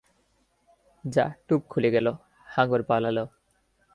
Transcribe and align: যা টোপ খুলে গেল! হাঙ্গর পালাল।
যা 1.05 1.25
টোপ 1.47 1.61
খুলে 1.69 1.89
গেল! 1.91 2.07
হাঙ্গর 2.47 2.81
পালাল। 2.83 3.17